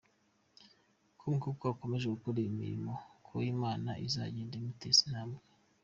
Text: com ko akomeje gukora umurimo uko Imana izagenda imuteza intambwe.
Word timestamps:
com 1.19 1.33
ko 1.41 1.47
akomeje 1.73 2.05
gukora 2.13 2.37
umurimo 2.51 2.91
uko 3.17 3.33
Imana 3.53 3.89
izagenda 4.07 4.53
imuteza 4.55 4.99
intambwe. 5.07 5.41